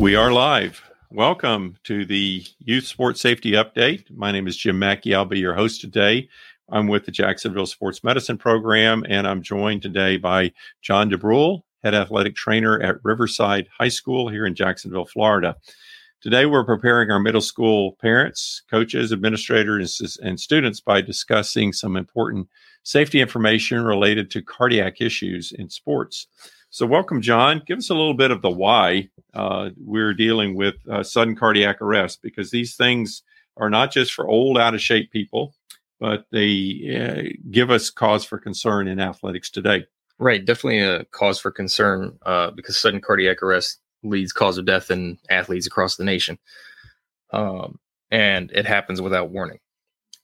We 0.00 0.16
are 0.16 0.32
live. 0.32 0.82
Welcome 1.10 1.76
to 1.84 2.04
the 2.04 2.44
Youth 2.58 2.86
Sports 2.86 3.20
Safety 3.20 3.52
Update. 3.52 4.10
My 4.10 4.32
name 4.32 4.48
is 4.48 4.56
Jim 4.56 4.78
Mackey. 4.78 5.14
I'll 5.14 5.24
be 5.24 5.38
your 5.38 5.54
host 5.54 5.80
today. 5.80 6.28
I'm 6.68 6.88
with 6.88 7.04
the 7.04 7.12
Jacksonville 7.12 7.66
Sports 7.66 8.02
Medicine 8.02 8.36
Program, 8.36 9.04
and 9.08 9.28
I'm 9.28 9.42
joined 9.42 9.82
today 9.82 10.16
by 10.16 10.52
John 10.82 11.10
DeBrule, 11.10 11.62
head 11.84 11.94
athletic 11.94 12.34
trainer 12.34 12.80
at 12.80 12.96
Riverside 13.04 13.68
High 13.78 13.88
School 13.88 14.28
here 14.28 14.46
in 14.46 14.54
Jacksonville, 14.56 15.04
Florida. 15.04 15.56
Today, 16.22 16.44
we're 16.44 16.64
preparing 16.64 17.10
our 17.10 17.18
middle 17.18 17.40
school 17.40 17.92
parents, 17.92 18.62
coaches, 18.70 19.10
administrators, 19.10 20.18
and 20.22 20.38
students 20.38 20.78
by 20.78 21.00
discussing 21.00 21.72
some 21.72 21.96
important 21.96 22.46
safety 22.82 23.22
information 23.22 23.82
related 23.84 24.30
to 24.32 24.42
cardiac 24.42 25.00
issues 25.00 25.50
in 25.50 25.70
sports. 25.70 26.26
So, 26.68 26.84
welcome, 26.84 27.22
John. 27.22 27.62
Give 27.66 27.78
us 27.78 27.88
a 27.88 27.94
little 27.94 28.12
bit 28.12 28.30
of 28.30 28.42
the 28.42 28.50
why 28.50 29.08
uh, 29.32 29.70
we're 29.78 30.12
dealing 30.12 30.56
with 30.56 30.74
uh, 30.90 31.02
sudden 31.02 31.36
cardiac 31.36 31.80
arrest 31.80 32.20
because 32.20 32.50
these 32.50 32.76
things 32.76 33.22
are 33.56 33.70
not 33.70 33.90
just 33.90 34.12
for 34.12 34.28
old, 34.28 34.58
out 34.58 34.74
of 34.74 34.82
shape 34.82 35.10
people, 35.10 35.54
but 36.00 36.26
they 36.32 36.98
uh, 37.00 37.38
give 37.50 37.70
us 37.70 37.88
cause 37.88 38.26
for 38.26 38.36
concern 38.36 38.88
in 38.88 39.00
athletics 39.00 39.48
today. 39.48 39.86
Right, 40.18 40.44
definitely 40.44 40.80
a 40.80 41.06
cause 41.06 41.40
for 41.40 41.50
concern 41.50 42.18
uh, 42.26 42.50
because 42.50 42.76
sudden 42.76 43.00
cardiac 43.00 43.42
arrest 43.42 43.80
leads 44.02 44.32
cause 44.32 44.58
of 44.58 44.64
death 44.64 44.90
in 44.90 45.18
athletes 45.28 45.66
across 45.66 45.96
the 45.96 46.04
nation, 46.04 46.38
um, 47.32 47.78
and 48.10 48.50
it 48.52 48.66
happens 48.66 49.00
without 49.00 49.30
warning. 49.30 49.58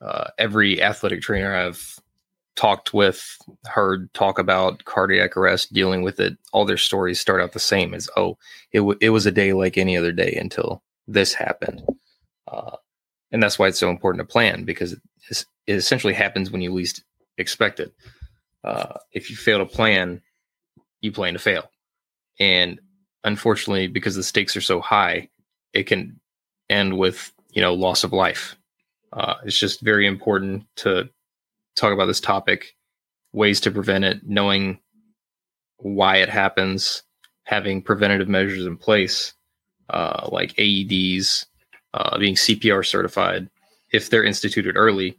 Uh, 0.00 0.28
every 0.38 0.82
athletic 0.82 1.22
trainer 1.22 1.54
I've 1.54 1.98
talked 2.56 2.94
with, 2.94 3.38
heard 3.66 4.12
talk 4.14 4.38
about 4.38 4.84
cardiac 4.84 5.36
arrest, 5.36 5.72
dealing 5.72 6.02
with 6.02 6.18
it, 6.20 6.36
all 6.52 6.64
their 6.64 6.76
stories 6.76 7.20
start 7.20 7.40
out 7.40 7.52
the 7.52 7.60
same 7.60 7.94
as, 7.94 8.08
oh, 8.16 8.36
it, 8.72 8.78
w- 8.78 8.98
it 9.00 9.10
was 9.10 9.26
a 9.26 9.30
day 9.30 9.52
like 9.52 9.78
any 9.78 9.96
other 9.96 10.12
day 10.12 10.36
until 10.40 10.82
this 11.06 11.34
happened. 11.34 11.82
Uh, 12.48 12.76
and 13.30 13.42
that's 13.42 13.58
why 13.58 13.68
it's 13.68 13.78
so 13.78 13.90
important 13.90 14.26
to 14.26 14.32
plan 14.32 14.64
because 14.64 14.92
it, 14.92 15.00
it 15.66 15.74
essentially 15.74 16.14
happens 16.14 16.50
when 16.50 16.62
you 16.62 16.72
least 16.72 17.04
expect 17.38 17.78
it. 17.80 17.92
Uh, 18.64 18.94
if 19.12 19.30
you 19.30 19.36
fail 19.36 19.58
to 19.58 19.66
plan, 19.66 20.20
you 21.00 21.12
plan 21.12 21.34
to 21.34 21.38
fail. 21.38 21.70
And 22.40 22.80
unfortunately, 23.26 23.88
because 23.88 24.14
the 24.14 24.22
stakes 24.22 24.56
are 24.56 24.62
so 24.62 24.80
high, 24.80 25.28
it 25.74 25.84
can 25.84 26.18
end 26.70 26.96
with, 26.96 27.32
you 27.52 27.60
know, 27.60 27.74
loss 27.74 28.04
of 28.04 28.12
life. 28.12 28.56
Uh, 29.12 29.34
it's 29.44 29.58
just 29.58 29.80
very 29.80 30.06
important 30.06 30.64
to 30.76 31.08
talk 31.74 31.92
about 31.92 32.06
this 32.06 32.20
topic, 32.20 32.74
ways 33.32 33.60
to 33.60 33.70
prevent 33.70 34.04
it, 34.04 34.20
knowing 34.26 34.78
why 35.78 36.16
it 36.16 36.28
happens, 36.28 37.02
having 37.44 37.82
preventative 37.82 38.28
measures 38.28 38.64
in 38.64 38.76
place, 38.76 39.34
uh, 39.90 40.28
like 40.30 40.54
AEDs, 40.54 41.46
uh, 41.94 42.18
being 42.18 42.34
CPR 42.34 42.86
certified, 42.86 43.50
if 43.92 44.08
they're 44.08 44.24
instituted 44.24 44.76
early, 44.76 45.18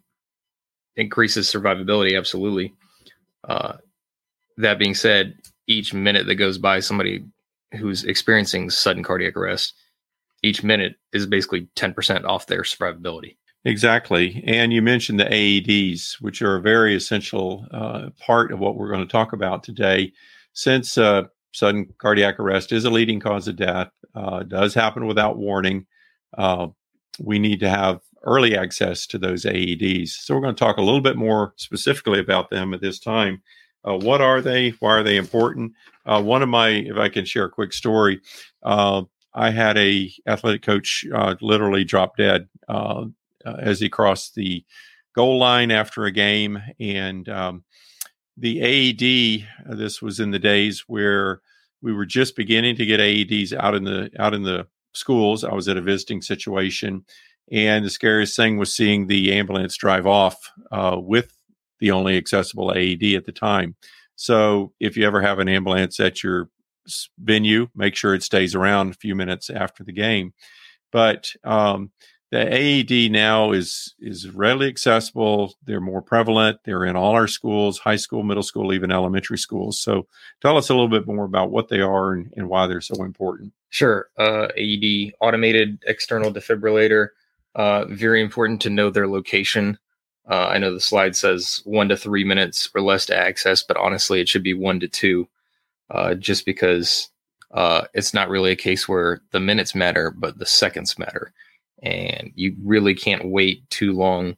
increases 0.95 1.52
survivability. 1.52 2.17
Absolutely. 2.17 2.73
Uh, 3.44 3.78
that 4.58 4.80
being 4.80 4.95
said, 4.95 5.38
each 5.67 5.94
minute 5.94 6.25
that 6.25 6.35
goes 6.35 6.58
by, 6.58 6.80
somebody 6.80 7.23
who's 7.73 8.04
experiencing 8.04 8.70
sudden 8.70 9.04
cardiac 9.04 9.36
arrest, 9.36 9.73
each 10.44 10.64
minute 10.64 10.96
is 11.14 11.26
basically 11.26 11.68
10% 11.76 12.26
off 12.26 12.48
their 12.48 12.62
survivability. 12.62 13.38
Exactly. 13.66 14.44
And 14.46 14.72
you 14.72 14.82
mentioned 14.82 15.20
the 15.20 15.26
AEDs, 15.26 16.22
which 16.22 16.42
are 16.42 16.56
a 16.56 16.62
very 16.62 16.96
essential 16.96 17.66
uh, 17.72 18.09
part 18.20 18.52
of 18.52 18.59
what 18.59 18.78
we're 18.78 18.90
going 18.90 19.06
to 19.06 19.12
talk 19.12 19.34
about 19.34 19.64
today. 19.64 20.14
Since 20.54 20.98
uh, 20.98 21.24
sudden 21.52 21.94
cardiac 21.98 22.40
arrest 22.40 22.72
is 22.72 22.86
a 22.86 22.90
leading 22.90 23.19
cause 23.19 23.47
of 23.47 23.58
death, 23.58 23.90
uh, 24.16 24.44
does 24.44 24.74
happen 24.74 25.06
without 25.06 25.38
warning, 25.38 25.86
uh, 26.38 26.68
we 27.20 27.40
need 27.40 27.59
to 27.59 27.70
have 27.70 28.00
early 28.24 28.58
access 28.58 29.08
to 29.08 29.18
those 29.18 29.44
AEDs. 29.44 30.09
So 30.09 30.36
we're 30.36 30.41
going 30.41 30.56
to 30.56 30.59
talk 30.59 30.78
a 30.78 30.84
little 30.84 31.02
bit 31.02 31.18
more 31.18 31.53
specifically 31.58 32.20
about 32.20 32.50
them 32.50 32.74
at 32.74 32.81
this 32.81 33.00
time. 33.00 33.41
Uh, 33.86 33.98
what 33.98 34.22
are 34.22 34.42
they? 34.42 34.70
Why 34.80 34.92
are 34.92 35.04
they 35.04 35.18
important? 35.18 35.74
Uh, 36.06 36.22
one 36.22 36.42
of 36.42 36.50
my, 36.50 36.70
if 36.70 36.98
I 36.98 37.10
can 37.10 37.26
share 37.26 37.46
a 37.46 37.50
quick 37.50 37.74
story, 37.74 38.22
I 38.64 39.52
had 39.52 39.78
a 39.78 40.12
athletic 40.26 40.64
coach 40.64 41.06
literally 41.42 41.84
drop 41.84 42.18
dead 42.18 42.48
uh, 43.48 43.58
as 43.60 43.80
he 43.80 43.90
crossed 43.90 44.36
the 44.36 44.64
goal 45.16 45.40
line 45.40 45.72
after 45.72 46.06
a 46.06 46.12
game. 46.12 46.62
And 46.80 47.28
um, 47.30 47.64
the 48.36 48.62
AED, 48.62 49.48
uh, 49.70 49.76
this 49.76 50.02
was 50.02 50.20
in 50.20 50.32
the 50.32 50.40
days 50.40 50.84
where 50.88 51.42
we 51.82 51.94
were 51.94 52.06
just 52.06 52.36
beginning 52.36 52.76
to 52.76 52.86
get 52.86 53.00
AEDs 53.00 53.54
out 53.54 53.76
in 53.76 53.84
the 53.84 54.12
out 54.20 54.34
in 54.34 54.44
the 54.44 54.68
schools. 54.94 55.44
I 55.44 55.54
was 55.54 55.68
at 55.68 55.78
a 55.78 55.82
visiting 55.82 56.22
situation, 56.22 57.06
and 57.52 57.86
the 57.86 57.90
scariest 57.90 58.36
thing 58.36 58.58
was 58.58 58.74
seeing 58.74 59.08
the 59.08 59.34
ambulance 59.34 59.78
drive 59.78 60.08
off 60.08 60.52
uh, 60.72 60.98
with 61.00 61.34
the 61.80 61.92
only 61.92 62.18
accessible 62.18 62.72
AED 62.72 63.16
at 63.16 63.26
the 63.26 63.32
time. 63.32 63.76
So 64.16 64.74
if 64.80 64.98
you 64.98 65.06
ever 65.06 65.22
have 65.22 65.40
an 65.40 65.48
ambulance 65.48 66.00
at 66.00 66.24
your 66.24 66.50
venue, 67.20 67.68
make 67.76 67.96
sure 67.96 68.16
it 68.16 68.24
stays 68.24 68.56
around 68.56 68.92
a 68.92 68.96
few 68.96 69.16
minutes 69.16 69.50
after 69.50 69.84
the 69.84 69.92
game. 69.92 70.34
But 70.92 71.32
um, 71.44 71.92
the 72.32 72.40
AED 72.40 73.12
now 73.12 73.52
is 73.52 73.96
is 74.00 74.30
readily 74.30 74.68
accessible. 74.68 75.54
They're 75.64 75.80
more 75.80 76.02
prevalent. 76.02 76.60
They're 76.66 76.84
in 76.84 76.96
all 76.96 77.14
our 77.14 77.28
schools, 77.28 77.80
high 77.80 77.96
school, 77.96 78.24
middle 78.24 78.44
school, 78.44 78.74
even 78.74 78.92
elementary 78.92 79.38
schools. 79.38 79.80
So, 79.80 80.08
tell 80.42 80.58
us 80.58 80.70
a 80.70 80.74
little 80.74 80.90
bit 80.90 81.08
more 81.08 81.26
about 81.26 81.52
what 81.52 81.70
they 81.70 81.80
are 81.80 82.14
and, 82.14 82.32
and 82.36 82.50
why 82.50 82.68
they're 82.68 82.82
so 82.82 83.04
important. 83.04 83.54
Sure. 83.70 84.08
Uh, 84.18 84.48
AED, 84.58 85.14
automated 85.22 85.84
external 85.88 86.34
defibrillator. 86.34 87.09
Uh, 87.56 87.86
very 87.86 88.22
important 88.22 88.62
to 88.62 88.70
know 88.70 88.90
their 88.90 89.08
location. 89.08 89.78
Uh, 90.30 90.48
I 90.48 90.58
know 90.58 90.74
the 90.74 90.80
slide 90.80 91.16
says 91.16 91.62
one 91.66 91.90
to 91.90 91.98
three 91.98 92.24
minutes 92.24 92.70
or 92.76 92.82
less 92.82 93.06
to 93.08 93.18
access, 93.18 93.64
but 93.64 93.78
honestly, 93.78 94.20
it 94.20 94.28
should 94.28 94.44
be 94.44 94.54
one 94.54 94.80
to 94.82 94.88
two, 94.88 95.28
uh, 95.90 96.16
just 96.16 96.46
because 96.46 97.10
uh, 97.52 97.84
it's 97.94 98.14
not 98.14 98.30
really 98.30 98.52
a 98.52 98.58
case 98.58 98.90
where 98.90 99.22
the 99.32 99.40
minutes 99.40 99.74
matter, 99.74 100.12
but 100.12 100.38
the 100.38 100.46
seconds 100.46 101.00
matter 101.00 101.34
and 101.84 102.32
you 102.36 102.56
really 102.64 102.96
can't 102.96 103.30
wait 103.30 103.70
too 103.70 103.94
long 103.94 104.36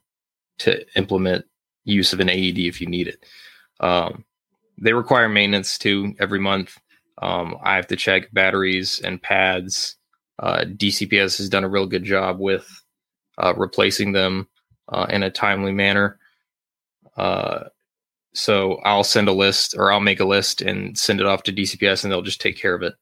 to 0.58 0.84
implement 0.96 1.44
use 1.84 2.12
of 2.12 2.20
an 2.20 2.28
AED 2.28 2.58
if 2.58 2.80
you 2.80 2.86
need 2.86 3.08
it. 3.08 3.24
Um, 3.80 4.24
they 4.78 4.92
require 4.92 5.28
maintenance 5.28 5.78
too 5.78 6.14
every 6.18 6.38
month. 6.38 6.78
Um, 7.22 7.56
I 7.62 7.76
have 7.76 7.86
to 7.88 7.96
check 7.96 8.32
batteries 8.32 9.00
and 9.00 9.22
pads. 9.22 9.96
Uh, 10.38 10.64
DCPS 10.66 11.38
has 11.38 11.48
done 11.48 11.64
a 11.64 11.68
real 11.68 11.86
good 11.86 12.04
job 12.04 12.38
with 12.38 12.82
uh, 13.38 13.54
replacing 13.56 14.12
them 14.12 14.48
uh, 14.90 15.06
in 15.08 15.22
a 15.22 15.30
timely 15.30 15.72
manner. 15.72 16.18
Uh, 17.16 17.64
so 18.32 18.76
I'll 18.84 19.04
send 19.04 19.28
a 19.28 19.32
list 19.32 19.74
or 19.76 19.92
I'll 19.92 20.00
make 20.00 20.20
a 20.20 20.24
list 20.24 20.62
and 20.62 20.96
send 20.96 21.20
it 21.20 21.26
off 21.26 21.42
to 21.44 21.52
DCPS 21.52 22.04
and 22.04 22.12
they'll 22.12 22.22
just 22.22 22.40
take 22.40 22.56
care 22.56 22.74
of 22.74 22.82
it. 22.82 22.94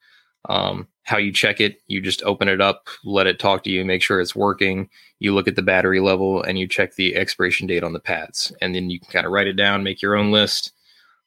Um, 0.48 0.88
how 1.02 1.18
you 1.18 1.32
check 1.32 1.60
it, 1.60 1.80
you 1.86 2.00
just 2.00 2.22
open 2.22 2.48
it 2.48 2.60
up, 2.60 2.88
let 3.04 3.26
it 3.26 3.38
talk 3.38 3.64
to 3.64 3.70
you, 3.70 3.84
make 3.84 4.02
sure 4.02 4.20
it's 4.20 4.36
working. 4.36 4.88
You 5.18 5.34
look 5.34 5.48
at 5.48 5.56
the 5.56 5.62
battery 5.62 6.00
level 6.00 6.42
and 6.42 6.58
you 6.58 6.66
check 6.68 6.94
the 6.94 7.16
expiration 7.16 7.66
date 7.66 7.82
on 7.82 7.92
the 7.92 8.00
pads. 8.00 8.52
And 8.62 8.74
then 8.74 8.88
you 8.88 9.00
can 9.00 9.10
kind 9.10 9.26
of 9.26 9.32
write 9.32 9.46
it 9.46 9.54
down, 9.54 9.82
make 9.82 10.00
your 10.00 10.16
own 10.16 10.30
list, 10.30 10.72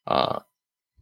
uh, 0.08 0.40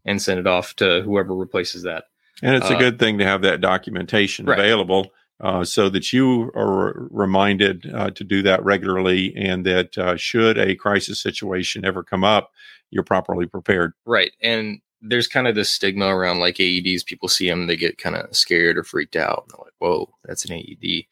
and 0.06 0.22
send 0.22 0.40
it 0.40 0.48
off 0.48 0.76
to 0.78 1.02
whoever 1.04 1.36
replaces 1.36 1.84
that. 1.84 2.06
And 2.42 2.56
it's 2.56 2.72
uh, 2.72 2.76
a 2.76 2.80
good 2.80 3.00
thing 3.00 3.18
to 3.20 3.26
have 3.26 3.42
that 3.44 3.62
documentation 3.62 4.46
right. 4.46 4.60
available 4.60 5.12
uh, 5.42 5.64
so 5.64 5.90
that 5.90 6.12
you 6.12 6.52
are 6.56 7.08
reminded 7.12 7.92
uh, 7.94 8.10
to 8.12 8.24
do 8.24 8.42
that 8.42 8.64
regularly 8.64 9.34
and 9.36 9.66
that 9.66 9.98
uh, 9.98 10.16
should 10.16 10.58
a 10.58 10.76
crisis 10.76 11.22
situation 11.22 11.86
ever 11.86 12.04
come 12.04 12.24
up, 12.24 12.52
you're 12.92 13.04
properly 13.04 13.46
prepared. 13.46 13.94
Right. 14.06 14.32
And 14.42 14.82
there's 15.02 15.28
kind 15.28 15.48
of 15.48 15.56
this 15.56 15.72
stigma 15.72 16.08
around 16.08 16.40
like 16.40 16.56
AEDs. 16.56 17.06
People 17.06 17.30
see 17.30 17.48
them, 17.48 17.68
they 17.68 17.76
get 17.76 17.98
kind 17.98 18.16
of 18.16 18.36
scared 18.36 18.78
or 18.78 18.84
freaked 18.84 19.16
out. 19.16 19.46
They're 19.50 19.64
like, 19.64 19.74
"Whoa, 19.80 20.10
that's 20.26 20.46
an 20.46 20.54
AED!" 20.54 21.06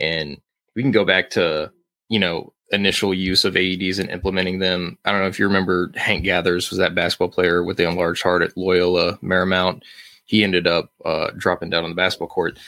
And 0.00 0.40
we 0.76 0.82
can 0.82 0.92
go 0.92 1.04
back 1.04 1.30
to 1.30 1.72
you 2.08 2.20
know 2.20 2.52
initial 2.70 3.12
use 3.12 3.44
of 3.44 3.54
AEDs 3.54 3.98
and 3.98 4.10
implementing 4.10 4.58
them. 4.58 4.98
I 5.04 5.12
don't 5.12 5.20
know 5.20 5.26
if 5.26 5.38
you 5.38 5.46
remember 5.46 5.90
Hank 5.96 6.24
Gathers 6.24 6.70
was 6.70 6.78
that 6.78 6.94
basketball 6.94 7.28
player 7.28 7.62
with 7.62 7.76
the 7.76 7.88
enlarged 7.88 8.22
heart 8.22 8.42
at 8.42 8.56
Loyola 8.56 9.18
Marymount. 9.18 9.82
He 10.24 10.42
ended 10.42 10.66
up 10.66 10.90
uh, 11.04 11.30
dropping 11.36 11.70
down 11.70 11.84
on 11.84 11.90
the 11.90 11.96
basketball 11.96 12.28
court. 12.28 12.58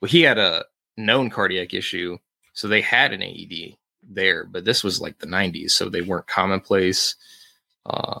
Well, 0.00 0.10
he 0.10 0.22
had 0.22 0.38
a 0.38 0.64
known 0.96 1.30
cardiac 1.30 1.74
issue, 1.74 2.18
so 2.52 2.68
they 2.68 2.80
had 2.80 3.12
an 3.12 3.22
AED 3.22 3.76
there, 4.02 4.44
but 4.44 4.64
this 4.64 4.84
was 4.84 5.00
like 5.00 5.18
the 5.18 5.26
90s, 5.26 5.70
so 5.70 5.88
they 5.88 6.02
weren't 6.02 6.26
commonplace. 6.26 7.16
Uh, 7.86 8.20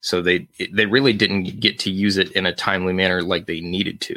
so 0.00 0.22
they 0.22 0.48
they 0.72 0.86
really 0.86 1.12
didn't 1.12 1.60
get 1.60 1.78
to 1.80 1.90
use 1.90 2.18
it 2.18 2.32
in 2.32 2.46
a 2.46 2.54
timely 2.54 2.92
manner 2.92 3.22
like 3.22 3.46
they 3.46 3.60
needed 3.60 4.00
to. 4.02 4.16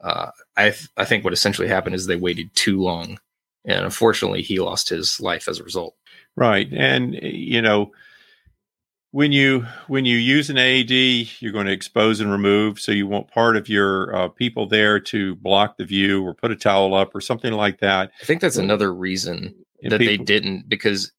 Uh, 0.00 0.30
I 0.56 0.70
th- 0.70 0.88
I 0.96 1.04
think 1.04 1.24
what 1.24 1.32
essentially 1.32 1.68
happened 1.68 1.94
is 1.94 2.06
they 2.06 2.16
waited 2.16 2.54
too 2.54 2.80
long, 2.80 3.18
and 3.64 3.84
unfortunately, 3.84 4.42
he 4.42 4.58
lost 4.60 4.88
his 4.88 5.20
life 5.20 5.48
as 5.48 5.60
a 5.60 5.64
result. 5.64 5.96
Right. 6.36 6.68
And, 6.72 7.14
you 7.14 7.62
know, 7.62 7.92
when 9.16 9.32
you 9.32 9.66
when 9.86 10.04
you 10.04 10.18
use 10.18 10.50
an 10.50 10.58
AED, 10.58 10.90
you're 11.40 11.50
going 11.50 11.64
to 11.64 11.72
expose 11.72 12.20
and 12.20 12.30
remove. 12.30 12.78
So 12.78 12.92
you 12.92 13.06
want 13.06 13.30
part 13.30 13.56
of 13.56 13.66
your 13.66 14.14
uh, 14.14 14.28
people 14.28 14.68
there 14.68 15.00
to 15.00 15.36
block 15.36 15.78
the 15.78 15.86
view 15.86 16.22
or 16.22 16.34
put 16.34 16.50
a 16.50 16.54
towel 16.54 16.94
up 16.94 17.14
or 17.14 17.22
something 17.22 17.54
like 17.54 17.80
that. 17.80 18.10
I 18.20 18.26
think 18.26 18.42
that's 18.42 18.58
another 18.58 18.92
reason 18.92 19.54
and 19.82 19.90
that 19.90 20.00
people, 20.00 20.18
they 20.18 20.18
didn't 20.18 20.68
because 20.68 21.12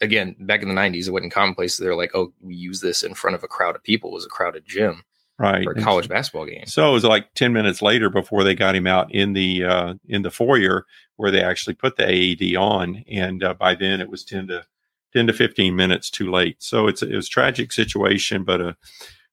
again 0.00 0.36
back 0.38 0.62
in 0.62 0.68
the 0.68 0.74
90s 0.74 1.08
it 1.08 1.10
wasn't 1.10 1.32
commonplace. 1.32 1.76
They're 1.76 1.96
like, 1.96 2.12
oh, 2.14 2.32
we 2.40 2.54
use 2.54 2.82
this 2.82 3.02
in 3.02 3.14
front 3.14 3.34
of 3.34 3.42
a 3.42 3.48
crowd 3.48 3.74
of 3.74 3.82
people. 3.82 4.10
It 4.10 4.14
was 4.14 4.26
a 4.26 4.28
crowded 4.28 4.62
gym 4.64 5.02
right 5.36 5.64
for 5.64 5.72
a 5.72 5.82
college 5.82 6.04
and 6.04 6.10
basketball 6.10 6.44
game 6.44 6.66
so 6.66 6.90
it 6.90 6.92
was 6.92 7.02
like 7.02 7.32
10 7.32 7.54
minutes 7.54 7.80
later 7.80 8.10
before 8.10 8.44
they 8.44 8.54
got 8.54 8.76
him 8.76 8.86
out 8.86 9.10
in 9.10 9.32
the 9.32 9.64
uh, 9.64 9.94
in 10.06 10.20
the 10.20 10.30
foyer 10.30 10.84
where 11.16 11.30
they 11.30 11.42
actually 11.42 11.72
put 11.72 11.96
the 11.96 12.06
aed 12.06 12.54
on 12.56 13.02
and 13.10 13.42
uh, 13.42 13.54
by 13.54 13.74
then 13.74 14.02
it 14.02 14.10
was 14.10 14.22
10 14.22 14.48
to 14.48 14.62
10 15.12 15.26
to 15.28 15.32
15 15.32 15.74
minutes 15.74 16.10
too 16.10 16.30
late 16.30 16.62
so 16.62 16.86
it's 16.86 17.02
it 17.02 17.14
was 17.14 17.26
a 17.26 17.30
tragic 17.30 17.72
situation 17.72 18.44
but 18.44 18.60
a, 18.60 18.76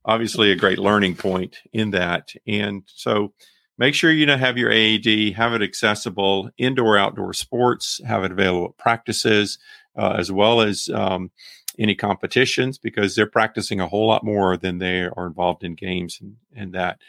obviously 0.06 0.52
a 0.52 0.56
great 0.56 0.80
learning 0.80 1.16
point 1.16 1.58
in 1.74 1.92
that 1.92 2.34
and 2.46 2.84
so 2.88 3.34
make 3.78 3.94
sure 3.94 4.12
you 4.12 4.26
know 4.26 4.38
have 4.38 4.58
your 4.58 4.72
aed 4.72 5.36
have 5.36 5.54
it 5.54 5.62
accessible 5.62 6.50
indoor 6.58 6.98
outdoor 6.98 7.34
sports 7.34 8.02
have 8.06 8.24
it 8.24 8.32
available 8.32 8.66
at 8.66 8.78
practices 8.78 9.60
uh, 9.98 10.16
as 10.18 10.32
well 10.32 10.62
as 10.62 10.90
um, 10.90 11.32
any 11.80 11.96
competitions 11.96 12.78
because 12.78 13.16
they're 13.16 13.26
practicing 13.28 13.80
a 13.80 13.88
whole 13.88 14.08
lot 14.08 14.24
more 14.24 14.58
than 14.58 14.80
they 14.80 15.02
are 15.04 15.28
involved 15.28 15.64
in 15.64 15.76
games 15.76 16.20
and, 16.22 16.36
and 16.56 16.74
that. 16.74 17.00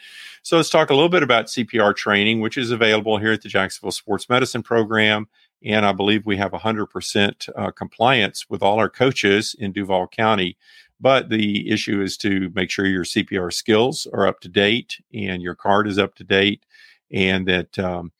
So 0.43 0.57
let's 0.57 0.69
talk 0.69 0.89
a 0.89 0.93
little 0.93 1.09
bit 1.09 1.23
about 1.23 1.47
CPR 1.47 1.95
training, 1.95 2.39
which 2.39 2.57
is 2.57 2.71
available 2.71 3.17
here 3.17 3.31
at 3.31 3.41
the 3.41 3.49
Jacksonville 3.49 3.91
Sports 3.91 4.29
Medicine 4.29 4.63
Program. 4.63 5.27
And 5.63 5.85
I 5.85 5.91
believe 5.91 6.25
we 6.25 6.37
have 6.37 6.51
100% 6.51 7.49
uh, 7.55 7.71
compliance 7.71 8.45
with 8.49 8.63
all 8.63 8.79
our 8.79 8.89
coaches 8.89 9.55
in 9.57 9.71
Duval 9.73 10.07
County. 10.07 10.57
But 11.01 11.29
the 11.29 11.69
issue 11.69 12.01
is 12.01 12.17
to 12.17 12.51
make 12.53 12.69
sure 12.69 12.85
your 12.85 13.03
CPR 13.03 13.53
skills 13.53 14.07
are 14.13 14.27
up 14.27 14.41
to 14.41 14.49
date 14.49 15.01
and 15.13 15.41
your 15.41 15.55
card 15.55 15.87
is 15.87 15.97
up 15.97 16.15
to 16.15 16.23
date 16.23 16.65
and 17.11 17.47
that 17.47 17.79
um, 17.79 18.11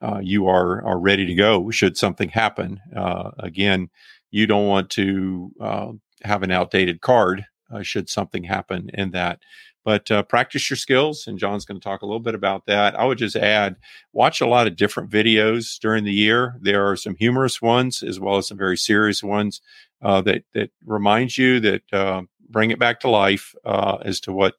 uh, 0.00 0.20
you 0.22 0.46
are, 0.46 0.84
are 0.84 0.98
ready 0.98 1.26
to 1.26 1.34
go 1.34 1.70
should 1.70 1.96
something 1.96 2.28
happen. 2.28 2.80
Uh, 2.94 3.30
again, 3.38 3.90
you 4.30 4.46
don't 4.46 4.68
want 4.68 4.90
to 4.90 5.52
uh, 5.60 5.92
have 6.22 6.42
an 6.42 6.50
outdated 6.50 7.00
card 7.00 7.46
uh, 7.72 7.82
should 7.82 8.08
something 8.08 8.44
happen 8.44 8.90
in 8.94 9.10
that. 9.10 9.40
But 9.84 10.10
uh, 10.10 10.22
practice 10.24 10.68
your 10.68 10.76
skills, 10.76 11.26
and 11.26 11.38
John's 11.38 11.64
going 11.64 11.80
to 11.80 11.84
talk 11.84 12.02
a 12.02 12.06
little 12.06 12.20
bit 12.20 12.34
about 12.34 12.66
that. 12.66 12.98
I 12.98 13.04
would 13.04 13.18
just 13.18 13.36
add 13.36 13.76
watch 14.12 14.40
a 14.40 14.46
lot 14.46 14.66
of 14.66 14.76
different 14.76 15.10
videos 15.10 15.78
during 15.78 16.04
the 16.04 16.12
year. 16.12 16.58
There 16.60 16.86
are 16.86 16.96
some 16.96 17.16
humorous 17.16 17.62
ones 17.62 18.02
as 18.02 18.20
well 18.20 18.36
as 18.36 18.48
some 18.48 18.58
very 18.58 18.76
serious 18.76 19.22
ones 19.22 19.62
uh, 20.02 20.20
that 20.22 20.44
that 20.52 20.70
remind 20.84 21.38
you 21.38 21.60
that 21.60 21.82
uh, 21.92 22.22
bring 22.48 22.70
it 22.70 22.78
back 22.78 23.00
to 23.00 23.10
life 23.10 23.54
uh, 23.64 23.98
as 24.04 24.20
to 24.20 24.32
what 24.32 24.54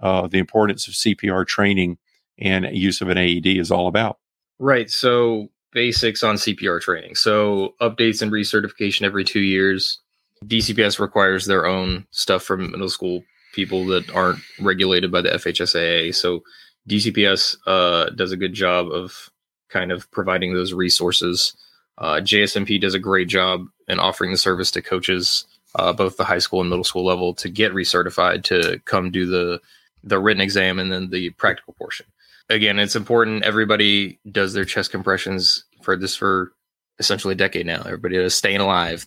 the 0.00 0.38
importance 0.38 0.86
of 0.86 0.94
CPR 0.94 1.46
training 1.46 1.98
and 2.38 2.66
use 2.72 3.00
of 3.00 3.08
an 3.08 3.18
AED 3.18 3.46
is 3.46 3.70
all 3.70 3.86
about. 3.86 4.18
Right. 4.58 4.90
So 4.90 5.48
basics 5.72 6.22
on 6.22 6.36
CPR 6.36 6.80
training. 6.80 7.14
So 7.14 7.74
updates 7.80 8.22
and 8.22 8.32
recertification 8.32 9.02
every 9.02 9.24
two 9.24 9.40
years. 9.40 10.00
DCPS 10.44 10.98
requires 10.98 11.44
their 11.46 11.66
own 11.66 12.06
stuff 12.10 12.42
from 12.42 12.70
middle 12.70 12.88
school 12.88 13.22
people 13.52 13.86
that 13.86 14.10
aren't 14.14 14.40
regulated 14.60 15.10
by 15.10 15.20
the 15.20 15.30
FHSAA. 15.30 16.14
So 16.14 16.42
DCPS 16.88 17.56
uh, 17.66 18.10
does 18.10 18.32
a 18.32 18.36
good 18.36 18.54
job 18.54 18.88
of 18.88 19.30
kind 19.68 19.92
of 19.92 20.10
providing 20.10 20.54
those 20.54 20.72
resources. 20.72 21.54
Uh, 21.98 22.16
JSMP 22.16 22.80
does 22.80 22.94
a 22.94 22.98
great 22.98 23.28
job 23.28 23.66
in 23.88 23.98
offering 24.00 24.30
the 24.30 24.36
service 24.36 24.70
to 24.72 24.82
coaches, 24.82 25.44
uh, 25.74 25.92
both 25.92 26.16
the 26.16 26.24
high 26.24 26.38
school 26.38 26.60
and 26.60 26.70
middle 26.70 26.84
school 26.84 27.04
level, 27.04 27.34
to 27.34 27.48
get 27.48 27.72
recertified 27.72 28.42
to 28.44 28.80
come 28.84 29.10
do 29.10 29.26
the 29.26 29.60
the 30.02 30.18
written 30.18 30.40
exam 30.40 30.78
and 30.78 30.90
then 30.90 31.10
the 31.10 31.28
practical 31.30 31.74
portion 31.74 32.06
again, 32.50 32.78
it's 32.78 32.96
important. 32.96 33.44
Everybody 33.44 34.18
does 34.30 34.52
their 34.52 34.64
chest 34.64 34.90
compressions 34.90 35.64
for 35.82 35.96
this 35.96 36.16
for 36.16 36.52
essentially 36.98 37.32
a 37.32 37.36
decade 37.36 37.64
now. 37.64 37.82
Everybody 37.82 38.16
does 38.16 38.34
staying 38.34 38.60
alive, 38.60 39.06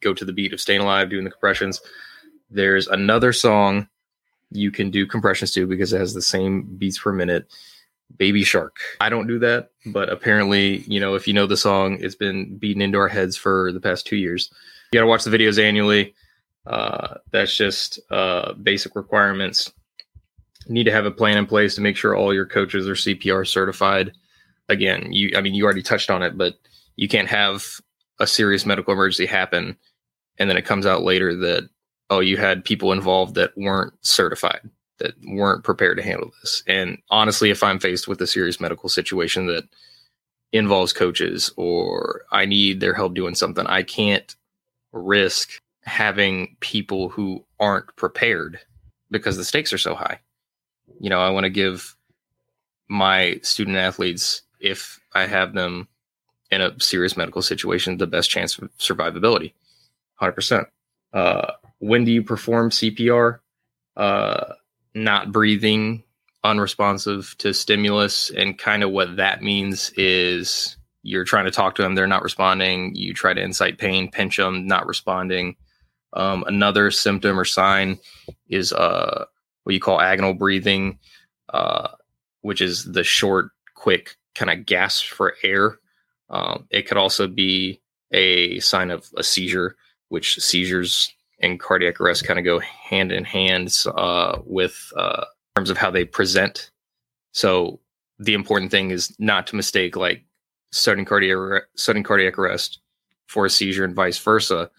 go 0.00 0.12
to 0.14 0.24
the 0.24 0.32
beat 0.32 0.52
of 0.52 0.60
staying 0.60 0.80
alive, 0.80 1.10
doing 1.10 1.24
the 1.24 1.30
compressions. 1.30 1.80
There's 2.50 2.86
another 2.88 3.32
song 3.32 3.88
you 4.50 4.70
can 4.70 4.90
do 4.90 5.06
compressions 5.06 5.52
to 5.52 5.66
because 5.66 5.92
it 5.92 5.98
has 5.98 6.14
the 6.14 6.22
same 6.22 6.62
beats 6.76 6.98
per 6.98 7.12
minute. 7.12 7.46
Baby 8.16 8.42
Shark. 8.42 8.76
I 9.00 9.10
don't 9.10 9.26
do 9.26 9.38
that, 9.40 9.70
but 9.84 10.08
apparently, 10.08 10.78
you 10.86 10.98
know, 10.98 11.14
if 11.14 11.28
you 11.28 11.34
know 11.34 11.46
the 11.46 11.58
song, 11.58 11.98
it's 12.00 12.14
been 12.14 12.56
beaten 12.56 12.80
into 12.80 12.96
our 12.98 13.08
heads 13.08 13.36
for 13.36 13.70
the 13.70 13.80
past 13.80 14.06
two 14.06 14.16
years. 14.16 14.50
You 14.90 14.98
got 14.98 15.02
to 15.02 15.08
watch 15.08 15.24
the 15.24 15.30
videos 15.30 15.62
annually. 15.62 16.14
Uh, 16.66 17.18
that's 17.32 17.54
just 17.54 18.00
uh, 18.10 18.54
basic 18.54 18.96
requirements 18.96 19.70
need 20.68 20.84
to 20.84 20.92
have 20.92 21.06
a 21.06 21.10
plan 21.10 21.38
in 21.38 21.46
place 21.46 21.74
to 21.74 21.80
make 21.80 21.96
sure 21.96 22.14
all 22.14 22.34
your 22.34 22.46
coaches 22.46 22.88
are 22.88 22.94
CPR 22.94 23.46
certified. 23.46 24.12
Again, 24.68 25.12
you 25.12 25.32
I 25.36 25.40
mean 25.40 25.54
you 25.54 25.64
already 25.64 25.82
touched 25.82 26.10
on 26.10 26.22
it, 26.22 26.36
but 26.36 26.54
you 26.96 27.08
can't 27.08 27.28
have 27.28 27.64
a 28.20 28.26
serious 28.26 28.66
medical 28.66 28.92
emergency 28.92 29.26
happen 29.26 29.76
and 30.38 30.48
then 30.48 30.56
it 30.56 30.64
comes 30.64 30.86
out 30.86 31.02
later 31.02 31.34
that 31.36 31.68
oh 32.10 32.20
you 32.20 32.36
had 32.36 32.64
people 32.64 32.92
involved 32.92 33.34
that 33.34 33.56
weren't 33.56 33.92
certified 34.02 34.68
that 34.98 35.14
weren't 35.28 35.62
prepared 35.62 35.96
to 35.96 36.02
handle 36.02 36.32
this. 36.40 36.64
And 36.66 36.98
honestly, 37.08 37.50
if 37.50 37.62
I'm 37.62 37.78
faced 37.78 38.08
with 38.08 38.20
a 38.20 38.26
serious 38.26 38.58
medical 38.58 38.88
situation 38.88 39.46
that 39.46 39.62
involves 40.50 40.92
coaches 40.92 41.52
or 41.56 42.22
I 42.32 42.46
need 42.46 42.80
their 42.80 42.94
help 42.94 43.14
doing 43.14 43.36
something, 43.36 43.64
I 43.68 43.84
can't 43.84 44.34
risk 44.90 45.60
having 45.84 46.56
people 46.58 47.10
who 47.10 47.44
aren't 47.60 47.94
prepared 47.94 48.58
because 49.08 49.36
the 49.36 49.44
stakes 49.44 49.72
are 49.72 49.78
so 49.78 49.94
high 49.94 50.18
you 51.00 51.10
know, 51.10 51.20
I 51.20 51.30
want 51.30 51.44
to 51.44 51.50
give 51.50 51.96
my 52.88 53.38
student 53.42 53.76
athletes, 53.76 54.42
if 54.60 54.98
I 55.14 55.26
have 55.26 55.54
them 55.54 55.88
in 56.50 56.60
a 56.60 56.78
serious 56.80 57.16
medical 57.16 57.42
situation, 57.42 57.98
the 57.98 58.06
best 58.06 58.30
chance 58.30 58.58
of 58.58 58.70
survivability. 58.78 59.52
100%. 60.20 60.66
Uh, 61.12 61.52
when 61.78 62.04
do 62.04 62.12
you 62.12 62.22
perform 62.22 62.70
CPR? 62.70 63.40
Uh, 63.96 64.54
not 64.94 65.32
breathing, 65.32 66.02
unresponsive 66.44 67.34
to 67.38 67.52
stimulus. 67.52 68.30
And 68.30 68.58
kind 68.58 68.82
of 68.82 68.90
what 68.90 69.16
that 69.16 69.42
means 69.42 69.90
is 69.96 70.76
you're 71.02 71.24
trying 71.24 71.44
to 71.44 71.50
talk 71.50 71.74
to 71.76 71.82
them, 71.82 71.94
they're 71.94 72.06
not 72.06 72.22
responding. 72.22 72.94
You 72.94 73.14
try 73.14 73.34
to 73.34 73.42
incite 73.42 73.78
pain, 73.78 74.10
pinch 74.10 74.36
them, 74.36 74.66
not 74.66 74.86
responding. 74.86 75.56
Um, 76.12 76.44
another 76.46 76.90
symptom 76.90 77.38
or 77.38 77.44
sign 77.44 77.98
is 78.48 78.72
uh, 78.72 79.26
what 79.64 79.74
you 79.74 79.80
call 79.80 79.98
agonal 79.98 80.38
breathing, 80.38 80.98
uh, 81.52 81.88
which 82.40 82.60
is 82.60 82.84
the 82.84 83.04
short, 83.04 83.50
quick 83.74 84.16
kind 84.34 84.50
of 84.50 84.66
gasp 84.66 85.06
for 85.06 85.34
air. 85.42 85.78
Um, 86.30 86.66
it 86.70 86.86
could 86.86 86.96
also 86.96 87.26
be 87.26 87.80
a 88.12 88.58
sign 88.60 88.90
of 88.90 89.06
a 89.16 89.22
seizure, 89.22 89.76
which 90.08 90.36
seizures 90.36 91.12
and 91.40 91.60
cardiac 91.60 92.00
arrest 92.00 92.24
kind 92.24 92.38
of 92.38 92.44
go 92.44 92.58
hand 92.58 93.12
in 93.12 93.24
hand 93.24 93.76
uh, 93.94 94.38
with 94.44 94.92
uh, 94.96 95.24
terms 95.54 95.70
of 95.70 95.76
how 95.76 95.90
they 95.90 96.04
present. 96.04 96.70
So 97.32 97.80
the 98.18 98.34
important 98.34 98.70
thing 98.70 98.90
is 98.90 99.14
not 99.18 99.46
to 99.48 99.56
mistake 99.56 99.96
like 99.96 100.24
sudden 100.72 101.04
cardiac 101.04 101.64
sudden 101.76 102.02
cardiac 102.02 102.38
arrest 102.38 102.80
for 103.26 103.46
a 103.46 103.50
seizure 103.50 103.84
and 103.84 103.94
vice 103.94 104.18
versa, 104.18 104.70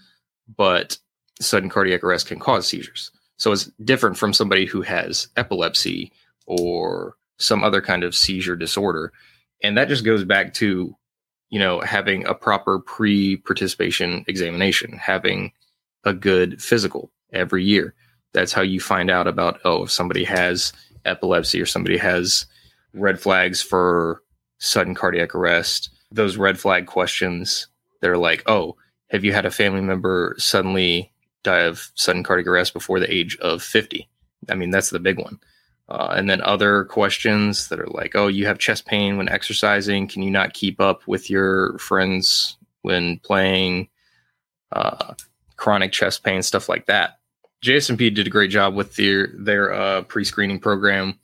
but 0.57 0.97
sudden 1.39 1.69
cardiac 1.69 2.03
arrest 2.03 2.27
can 2.27 2.39
cause 2.39 2.67
seizures. 2.67 3.11
So 3.37 3.51
it's 3.51 3.65
different 3.83 4.17
from 4.17 4.33
somebody 4.33 4.65
who 4.65 4.81
has 4.81 5.29
epilepsy 5.37 6.11
or 6.45 7.15
some 7.37 7.63
other 7.63 7.81
kind 7.81 8.03
of 8.03 8.15
seizure 8.15 8.55
disorder. 8.55 9.13
And 9.63 9.77
that 9.77 9.87
just 9.87 10.03
goes 10.03 10.25
back 10.25 10.53
to, 10.55 10.95
you 11.49 11.59
know, 11.59 11.79
having 11.79 12.25
a 12.25 12.33
proper 12.33 12.79
pre 12.79 13.37
participation 13.37 14.25
examination, 14.27 14.97
having 14.97 15.53
a 16.03 16.13
good 16.13 16.61
physical 16.61 17.11
every 17.31 17.63
year. 17.63 17.93
That's 18.33 18.53
how 18.53 18.61
you 18.61 18.79
find 18.79 19.09
out 19.09 19.27
about, 19.27 19.59
oh, 19.65 19.83
if 19.83 19.91
somebody 19.91 20.23
has 20.23 20.73
epilepsy 21.05 21.61
or 21.61 21.65
somebody 21.65 21.97
has 21.97 22.45
red 22.93 23.19
flags 23.19 23.61
for 23.61 24.21
sudden 24.59 24.95
cardiac 24.95 25.33
arrest, 25.35 25.89
those 26.11 26.37
red 26.37 26.59
flag 26.59 26.85
questions, 26.85 27.67
they're 28.01 28.17
like, 28.17 28.43
oh, 28.47 28.75
have 29.09 29.23
you 29.23 29.33
had 29.33 29.45
a 29.45 29.51
family 29.51 29.81
member 29.81 30.35
suddenly 30.37 31.11
die 31.43 31.61
of 31.61 31.91
sudden 31.95 32.23
cardiac 32.23 32.47
arrest 32.47 32.73
before 32.73 32.99
the 32.99 33.13
age 33.13 33.37
of 33.37 33.61
50. 33.61 34.07
I 34.49 34.55
mean, 34.55 34.71
that's 34.71 34.89
the 34.89 34.99
big 34.99 35.17
one. 35.17 35.39
Uh, 35.87 36.13
and 36.15 36.29
then 36.29 36.41
other 36.41 36.85
questions 36.85 37.69
that 37.69 37.79
are 37.79 37.87
like, 37.87 38.15
oh, 38.15 38.27
you 38.27 38.45
have 38.45 38.59
chest 38.59 38.85
pain 38.85 39.17
when 39.17 39.29
exercising. 39.29 40.07
Can 40.07 40.21
you 40.21 40.29
not 40.29 40.53
keep 40.53 40.79
up 40.79 41.07
with 41.07 41.29
your 41.29 41.77
friends 41.79 42.57
when 42.83 43.17
playing? 43.19 43.89
Uh, 44.71 45.15
chronic 45.59 45.91
chest 45.91 46.23
pain, 46.23 46.41
stuff 46.41 46.69
like 46.69 46.85
that. 46.87 47.19
JSMP 47.63 48.13
did 48.15 48.25
a 48.25 48.29
great 48.29 48.49
job 48.49 48.73
with 48.73 48.95
their 48.95 49.27
their 49.37 49.73
uh, 49.73 50.01
pre-screening 50.03 50.59
program. 50.59 51.19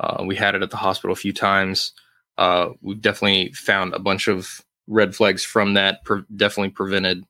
Uh, 0.00 0.24
we 0.26 0.34
had 0.34 0.54
it 0.54 0.62
at 0.62 0.70
the 0.70 0.76
hospital 0.76 1.12
a 1.12 1.16
few 1.16 1.32
times. 1.32 1.92
Uh, 2.38 2.70
we've 2.80 3.00
definitely 3.00 3.52
found 3.52 3.94
a 3.94 3.98
bunch 3.98 4.28
of 4.28 4.62
red 4.86 5.14
flags 5.14 5.44
from 5.44 5.74
that. 5.74 6.02
Pre- 6.04 6.24
definitely 6.34 6.70
prevented 6.70 7.24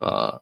uh, 0.00 0.38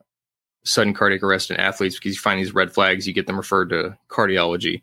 sudden 0.65 0.95
cardiac 0.95 1.23
arrest 1.23 1.51
in 1.51 1.57
athletes 1.57 1.97
because 1.97 2.15
you 2.15 2.21
find 2.21 2.39
these 2.39 2.55
red 2.55 2.73
flags, 2.73 3.07
you 3.07 3.13
get 3.13 3.27
them 3.27 3.37
referred 3.37 3.71
to 3.71 3.97
cardiology, 4.09 4.83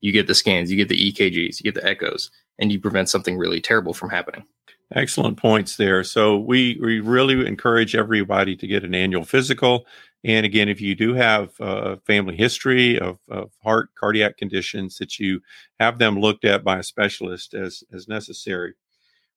you 0.00 0.12
get 0.12 0.28
the 0.28 0.34
scans, 0.34 0.70
you 0.70 0.76
get 0.76 0.88
the 0.88 1.12
EKGs, 1.12 1.58
you 1.58 1.64
get 1.64 1.74
the 1.74 1.86
echoes, 1.86 2.30
and 2.58 2.70
you 2.70 2.78
prevent 2.78 3.08
something 3.08 3.36
really 3.36 3.60
terrible 3.60 3.94
from 3.94 4.10
happening. 4.10 4.44
Excellent 4.94 5.38
points 5.38 5.76
there. 5.76 6.04
So 6.04 6.38
we 6.38 6.78
we 6.80 7.00
really 7.00 7.46
encourage 7.46 7.96
everybody 7.96 8.56
to 8.56 8.66
get 8.66 8.84
an 8.84 8.94
annual 8.94 9.24
physical. 9.24 9.86
And 10.24 10.46
again, 10.46 10.68
if 10.68 10.80
you 10.80 10.94
do 10.94 11.14
have 11.14 11.52
a 11.58 11.96
family 11.98 12.36
history 12.36 12.98
of, 12.98 13.18
of 13.28 13.50
heart 13.62 13.90
cardiac 13.98 14.36
conditions, 14.36 14.96
that 14.98 15.18
you 15.18 15.40
have 15.80 15.98
them 15.98 16.20
looked 16.20 16.44
at 16.44 16.62
by 16.62 16.78
a 16.78 16.82
specialist 16.82 17.54
as 17.54 17.82
as 17.92 18.08
necessary. 18.08 18.74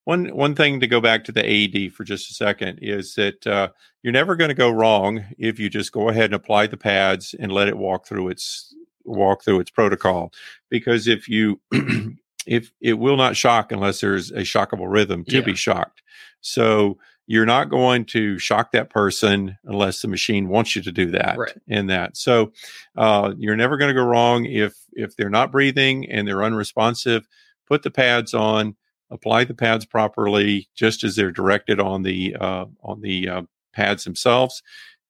One 0.03 0.27
one 0.35 0.53
thing 0.53 0.79
to 0.79 0.87
go 0.87 1.01
back 1.01 1.23
to 1.23 1.31
the 1.31 1.43
AED 1.43 1.93
for 1.93 2.03
just 2.03 2.29
a 2.29 2.35
second 2.35 2.79
is 2.81 3.15
that 3.15 3.47
uh, 3.47 3.69
you're 4.03 4.13
never 4.13 4.35
going 4.35 4.49
to 4.49 4.55
go 4.55 4.69
wrong 4.69 5.25
if 5.39 5.59
you 5.59 5.69
just 5.69 5.91
go 5.91 6.09
ahead 6.09 6.25
and 6.25 6.35
apply 6.35 6.67
the 6.67 6.77
pads 6.77 7.33
and 7.39 7.51
let 7.51 7.67
it 7.67 7.77
walk 7.77 8.05
through 8.05 8.29
its 8.29 8.75
walk 9.03 9.43
through 9.43 9.59
its 9.59 9.71
protocol. 9.71 10.31
Because 10.69 11.07
if 11.07 11.27
you 11.27 11.59
if 12.45 12.71
it 12.79 12.93
will 12.93 13.17
not 13.17 13.35
shock 13.35 13.71
unless 13.71 14.01
there's 14.01 14.29
a 14.31 14.41
shockable 14.41 14.91
rhythm 14.91 15.25
to 15.25 15.37
yeah. 15.37 15.41
be 15.41 15.55
shocked. 15.55 16.03
So 16.41 16.99
you're 17.27 17.46
not 17.46 17.70
going 17.70 18.05
to 18.05 18.38
shock 18.38 18.72
that 18.72 18.89
person 18.89 19.58
unless 19.65 20.01
the 20.01 20.08
machine 20.08 20.48
wants 20.48 20.75
you 20.75 20.82
to 20.84 20.91
do 20.91 21.12
that 21.12 21.38
right. 21.38 21.58
in 21.67 21.88
that. 21.88 22.15
So 22.17 22.51
uh, 22.96 23.34
you're 23.38 23.55
never 23.55 23.77
going 23.77 23.89
to 23.89 24.00
go 24.00 24.05
wrong 24.05 24.46
if 24.46 24.75
if 24.94 25.15
they're 25.15 25.29
not 25.29 25.51
breathing 25.51 26.10
and 26.10 26.27
they're 26.27 26.44
unresponsive. 26.44 27.27
Put 27.67 27.84
the 27.84 27.91
pads 27.91 28.34
on 28.34 28.75
apply 29.10 29.44
the 29.44 29.53
pads 29.53 29.86
properly, 29.86 30.70
just 30.75 31.03
as 31.03 31.15
they're 31.15 31.32
directed 31.32 31.79
on 31.79 32.03
the 32.03 32.36
uh, 32.39 32.65
on 32.84 33.01
the 33.01 33.29
uh, 33.29 33.41
pads 33.74 34.03
themselves. 34.03 34.62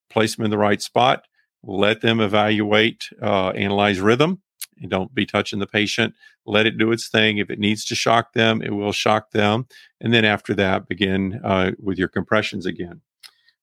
Place 0.10 0.36
them 0.36 0.46
in 0.46 0.52
the 0.52 0.58
right 0.58 0.82
spot. 0.82 1.26
Let 1.64 2.02
them 2.02 2.20
evaluate, 2.20 3.10
uh, 3.22 3.50
analyze 3.50 4.00
rhythm, 4.00 4.42
and 4.82 4.90
don't 4.90 5.14
be 5.14 5.26
touching 5.26 5.60
the 5.60 5.68
patient. 5.68 6.14
Let 6.46 6.66
it 6.66 6.78
do 6.78 6.92
its 6.92 7.08
thing. 7.08 7.38
If 7.38 7.50
it 7.50 7.60
needs 7.60 7.86
to 7.86 7.96
shock 7.96 8.34
them, 8.34 8.62
it 8.62 8.72
will 8.72 8.92
shock 8.92 9.32
them, 9.32 9.68
and 10.02 10.14
then 10.14 10.26
after 10.26 10.54
that, 10.56 10.88
begin 10.88 11.42
uh, 11.44 11.72
with 11.80 11.98
your 11.98 12.08
compressions 12.08 12.66
again. 12.66 13.02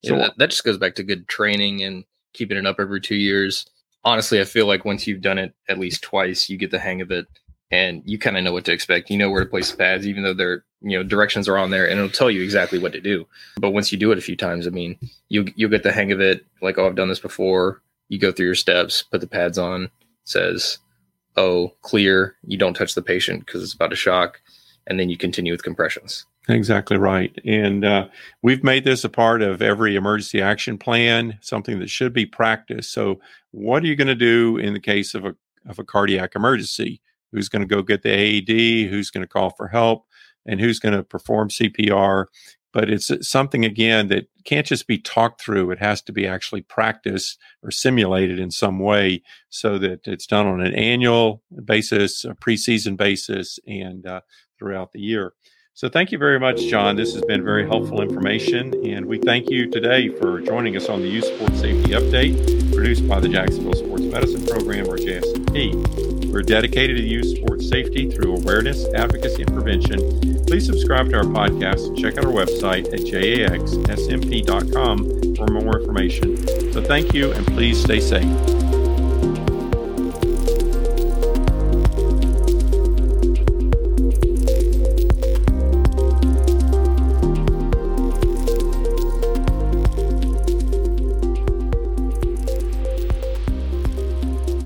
So 0.04 0.16
yeah, 0.16 0.22
that, 0.22 0.38
that 0.38 0.50
just 0.50 0.64
goes 0.64 0.78
back 0.78 0.96
to 0.96 1.02
good 1.02 1.28
training 1.28 1.82
and 1.82 2.04
keeping 2.32 2.56
it 2.56 2.66
up 2.66 2.80
every 2.80 3.00
two 3.00 3.16
years. 3.16 3.66
Honestly, 4.04 4.40
I 4.40 4.44
feel 4.44 4.66
like 4.66 4.84
once 4.84 5.06
you've 5.06 5.20
done 5.20 5.38
it 5.38 5.54
at 5.68 5.78
least 5.78 6.02
twice, 6.02 6.48
you 6.48 6.56
get 6.56 6.72
the 6.72 6.80
hang 6.80 7.00
of 7.00 7.12
it 7.12 7.26
and 7.72 8.02
you 8.04 8.18
kind 8.18 8.36
of 8.36 8.44
know 8.44 8.52
what 8.52 8.66
to 8.66 8.72
expect. 8.72 9.10
You 9.10 9.16
know 9.16 9.30
where 9.30 9.42
to 9.42 9.50
place 9.50 9.70
the 9.70 9.78
pads, 9.78 10.06
even 10.06 10.22
though 10.22 10.34
their 10.34 10.64
you 10.82 10.98
know 10.98 11.02
directions 11.02 11.48
are 11.48 11.56
on 11.56 11.70
there, 11.70 11.88
and 11.88 11.98
it'll 11.98 12.10
tell 12.10 12.30
you 12.30 12.42
exactly 12.42 12.78
what 12.78 12.92
to 12.92 13.00
do. 13.00 13.26
But 13.58 13.70
once 13.70 13.90
you 13.90 13.98
do 13.98 14.12
it 14.12 14.18
a 14.18 14.22
few 14.22 14.36
times, 14.36 14.66
I 14.66 14.70
mean, 14.70 14.98
you 15.28 15.46
you'll 15.56 15.70
get 15.70 15.82
the 15.82 15.90
hang 15.90 16.12
of 16.12 16.20
it. 16.20 16.44
Like, 16.60 16.78
oh, 16.78 16.86
I've 16.86 16.94
done 16.94 17.08
this 17.08 17.18
before. 17.18 17.82
You 18.08 18.18
go 18.18 18.30
through 18.30 18.46
your 18.46 18.54
steps, 18.54 19.02
put 19.02 19.22
the 19.22 19.26
pads 19.26 19.56
on. 19.56 19.90
Says, 20.24 20.78
oh, 21.36 21.72
clear. 21.82 22.36
You 22.46 22.58
don't 22.58 22.74
touch 22.74 22.94
the 22.94 23.02
patient 23.02 23.46
because 23.46 23.62
it's 23.62 23.74
about 23.74 23.90
to 23.90 23.96
shock, 23.96 24.40
and 24.86 24.98
then 24.98 25.08
you 25.08 25.16
continue 25.16 25.52
with 25.52 25.62
compressions. 25.62 26.26
Exactly 26.48 26.96
right. 26.96 27.38
And 27.44 27.84
uh, 27.84 28.08
we've 28.42 28.64
made 28.64 28.84
this 28.84 29.04
a 29.04 29.08
part 29.08 29.42
of 29.42 29.62
every 29.62 29.94
emergency 29.94 30.42
action 30.42 30.76
plan, 30.76 31.38
something 31.40 31.78
that 31.78 31.90
should 31.90 32.12
be 32.12 32.26
practiced. 32.26 32.92
So, 32.92 33.20
what 33.52 33.82
are 33.82 33.86
you 33.86 33.96
going 33.96 34.08
to 34.08 34.14
do 34.14 34.56
in 34.56 34.72
the 34.72 34.80
case 34.80 35.14
of 35.14 35.24
a 35.24 35.36
of 35.68 35.78
a 35.78 35.84
cardiac 35.84 36.34
emergency? 36.34 37.00
who's 37.32 37.48
going 37.48 37.66
to 37.66 37.74
go 37.74 37.82
get 37.82 38.02
the 38.02 38.10
AED, 38.10 38.90
who's 38.90 39.10
going 39.10 39.22
to 39.22 39.28
call 39.28 39.50
for 39.50 39.66
help, 39.66 40.06
and 40.46 40.60
who's 40.60 40.78
going 40.78 40.94
to 40.94 41.02
perform 41.02 41.48
CPR. 41.48 42.26
But 42.72 42.90
it's 42.90 43.10
uh, 43.10 43.20
something, 43.20 43.64
again, 43.64 44.08
that 44.08 44.28
can't 44.44 44.66
just 44.66 44.86
be 44.86 44.98
talked 44.98 45.40
through. 45.40 45.70
It 45.70 45.78
has 45.78 46.02
to 46.02 46.12
be 46.12 46.26
actually 46.26 46.62
practiced 46.62 47.38
or 47.62 47.70
simulated 47.70 48.38
in 48.38 48.50
some 48.50 48.78
way 48.78 49.22
so 49.50 49.78
that 49.78 50.06
it's 50.06 50.26
done 50.26 50.46
on 50.46 50.60
an 50.60 50.74
annual 50.74 51.42
basis, 51.64 52.24
a 52.24 52.34
preseason 52.34 52.96
basis, 52.96 53.58
and 53.66 54.06
uh, 54.06 54.20
throughout 54.58 54.92
the 54.92 55.00
year. 55.00 55.34
So, 55.74 55.88
thank 55.88 56.12
you 56.12 56.18
very 56.18 56.38
much, 56.38 56.66
John. 56.66 56.96
This 56.96 57.14
has 57.14 57.22
been 57.24 57.42
very 57.42 57.66
helpful 57.66 58.02
information. 58.02 58.74
And 58.86 59.06
we 59.06 59.18
thank 59.18 59.48
you 59.48 59.70
today 59.70 60.08
for 60.08 60.40
joining 60.42 60.76
us 60.76 60.90
on 60.90 61.00
the 61.00 61.08
Youth 61.08 61.24
Sports 61.24 61.60
Safety 61.60 61.92
Update 61.92 62.62
produced 62.72 63.06
by 63.06 63.20
the 63.20 63.28
Jacksonville 63.28 63.74
Sports 63.74 64.04
Medicine 64.04 64.46
Program, 64.46 64.88
or 64.88 64.96
JSMP. 64.96 66.01
We're 66.32 66.42
dedicated 66.42 66.96
to 66.96 67.02
youth 67.02 67.36
sports 67.36 67.68
safety 67.68 68.10
through 68.10 68.36
awareness, 68.36 68.86
advocacy, 68.94 69.42
and 69.42 69.52
prevention. 69.52 70.44
Please 70.46 70.64
subscribe 70.64 71.10
to 71.10 71.18
our 71.18 71.24
podcast 71.24 71.88
and 71.88 71.98
check 71.98 72.16
out 72.16 72.24
our 72.24 72.32
website 72.32 72.86
at 72.92 73.00
jaxsmp.com 73.00 73.76
for 75.36 75.46
more 75.46 75.78
information. 75.78 76.72
So, 76.72 76.82
thank 76.82 77.12
you 77.12 77.32
and 77.32 77.46
please 77.46 77.82
stay 77.82 78.00
safe. 78.00 78.61